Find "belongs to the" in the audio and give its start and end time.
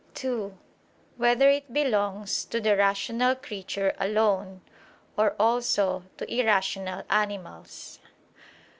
1.71-2.75